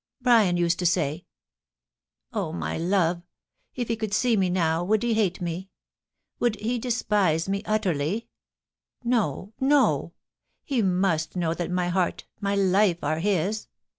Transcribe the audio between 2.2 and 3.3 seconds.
Oh, my love!....